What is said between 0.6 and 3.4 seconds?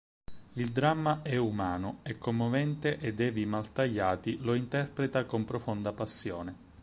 dramma è umano e commovente ed